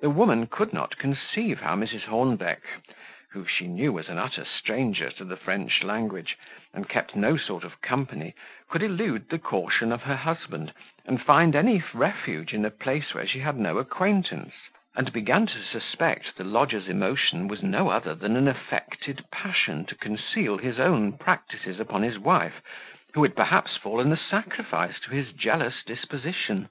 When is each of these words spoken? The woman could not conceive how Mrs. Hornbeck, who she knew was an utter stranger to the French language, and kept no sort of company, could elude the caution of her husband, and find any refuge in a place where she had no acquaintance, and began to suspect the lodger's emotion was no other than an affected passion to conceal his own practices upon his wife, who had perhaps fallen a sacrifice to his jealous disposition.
The 0.00 0.10
woman 0.10 0.46
could 0.48 0.74
not 0.74 0.98
conceive 0.98 1.60
how 1.62 1.74
Mrs. 1.74 2.02
Hornbeck, 2.02 2.60
who 3.32 3.46
she 3.46 3.66
knew 3.68 3.90
was 3.90 4.10
an 4.10 4.18
utter 4.18 4.44
stranger 4.44 5.08
to 5.12 5.24
the 5.24 5.38
French 5.38 5.82
language, 5.82 6.36
and 6.74 6.86
kept 6.90 7.16
no 7.16 7.38
sort 7.38 7.64
of 7.64 7.80
company, 7.80 8.34
could 8.68 8.82
elude 8.82 9.30
the 9.30 9.38
caution 9.38 9.92
of 9.92 10.02
her 10.02 10.16
husband, 10.16 10.74
and 11.06 11.22
find 11.22 11.56
any 11.56 11.82
refuge 11.94 12.52
in 12.52 12.66
a 12.66 12.70
place 12.70 13.14
where 13.14 13.26
she 13.26 13.38
had 13.40 13.56
no 13.56 13.78
acquaintance, 13.78 14.52
and 14.94 15.10
began 15.10 15.46
to 15.46 15.62
suspect 15.62 16.36
the 16.36 16.44
lodger's 16.44 16.86
emotion 16.86 17.48
was 17.48 17.62
no 17.62 17.88
other 17.88 18.14
than 18.14 18.36
an 18.36 18.46
affected 18.46 19.24
passion 19.32 19.86
to 19.86 19.94
conceal 19.94 20.58
his 20.58 20.78
own 20.78 21.14
practices 21.16 21.80
upon 21.80 22.02
his 22.02 22.18
wife, 22.18 22.60
who 23.14 23.22
had 23.22 23.34
perhaps 23.34 23.74
fallen 23.78 24.12
a 24.12 24.18
sacrifice 24.18 25.00
to 25.00 25.10
his 25.12 25.32
jealous 25.32 25.82
disposition. 25.82 26.68